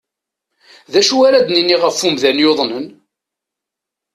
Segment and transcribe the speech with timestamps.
[0.91, 2.87] D acu ara d-nini ɣef umdan yuḍnen?